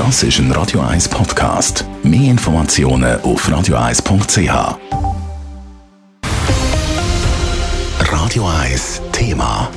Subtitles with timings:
[0.00, 1.84] Das ist ein Radio 1 Podcast.
[2.02, 4.78] Mehr Informationen auf radio1.ch.
[8.10, 9.70] Radio 1 Thema.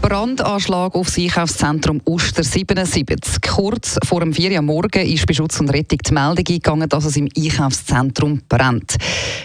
[0.00, 3.42] Brandanschlag auf das Einkaufszentrum Oster 77.
[3.42, 7.04] Kurz vor dem 4 Uhr morgen ist bei Schutz und Rettung die Meldung eingegangen, dass
[7.04, 8.96] es im Einkaufszentrum brennt.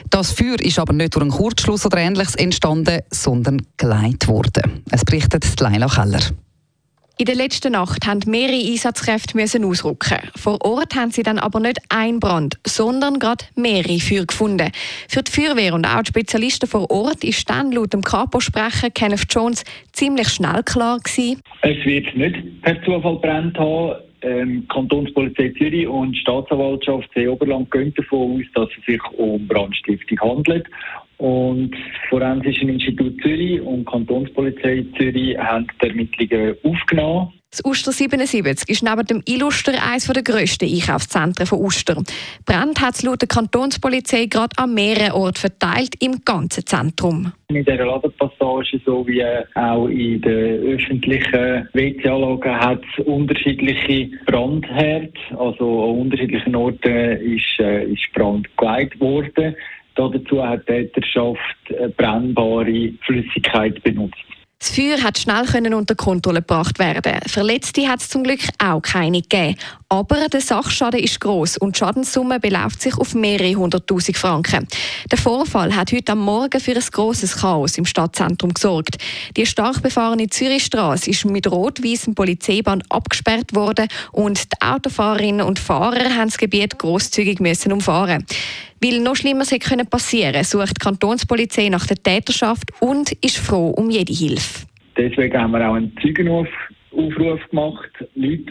[0.09, 4.81] Das Feuer ist aber nicht durch einen Kurzschluss oder Ähnliches entstanden, sondern geleitet worden.
[4.91, 6.21] Es berichtet Leila Keller.
[7.19, 10.17] In der letzten Nacht mussten mehrere Einsatzkräfte ausrücken.
[10.35, 14.71] Vor Ort haben sie dann aber nicht ein Brand, sondern gerade mehrere Feuer gefunden.
[15.07, 19.27] Für die Feuerwehr und auch die Spezialisten vor Ort ist dann laut dem Kapo-Sprecher Kenneth
[19.29, 21.39] Jones ziemlich schnell klar gewesen.
[21.61, 23.93] Es wird nicht per Zufall brennt haben.
[24.23, 30.19] Ähm, Kantonspolizei Zürich und Staatsanwaltschaft See Oberland gehen davon aus, dass es sich um Brandstiftung
[30.19, 30.65] handelt.
[31.17, 37.33] Und das Forensische Institut Zürich und Kantonspolizei Zürich haben die Ermittlungen aufgenommen.
[37.53, 42.01] Das Uster 77 ist neben dem Illuster eines der grössten Einkaufszentren von Uster.
[42.47, 47.31] Brand hat es laut der Kantonspolizei gerade an mehreren Orten verteilt im ganzen Zentrum.
[47.49, 55.13] In dieser Ladenpassage sowie auch in den öffentlichen WC-Anlagen hat es unterschiedliche Brandherde.
[55.37, 59.55] Also an unterschiedlichen Orten ist, äh, ist Brand geleitet worden.
[59.95, 64.23] Dazu hat die Täterschaft brennbare Flüssigkeit benutzt.
[64.63, 67.19] Das Feuer hat schnell können unter Kontrolle gebracht werden.
[67.27, 69.57] Verletzte hat es zum Glück auch keine gegeben.
[69.89, 74.65] Aber der Sachschaden ist groß und die Schadenssumme beläuft sich auf mehrere hunderttausend Franken.
[75.11, 78.95] Der Vorfall hat heute am Morgen für ein grosses Chaos im Stadtzentrum gesorgt.
[79.35, 86.15] Die stark befahrene Zürichstraße ist mit rot-weißem Polizeiband abgesperrt worden und die Autofahrerinnen und Fahrer
[86.15, 88.25] haben das Gebiet grosszügig müssen umfahren.
[88.83, 93.69] Weil noch Schlimmeres hätte passieren können, sucht die Kantonspolizei nach der Täterschaft und ist froh
[93.69, 94.65] um jede Hilfe.
[94.97, 97.89] Deswegen haben wir auch einen Zeugenaufruf gemacht.
[98.15, 98.43] Leute,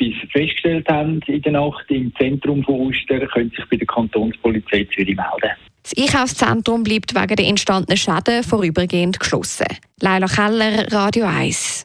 [0.00, 3.86] die etwas festgestellt haben in der Nacht im Zentrum von Oster, können sich bei der
[3.88, 5.56] Kantonspolizei Zürich melden.
[5.82, 9.66] Das Einkaufszentrum bleibt wegen der entstandenen Schäden vorübergehend geschlossen.
[10.00, 11.84] Leila Keller, Radio 1.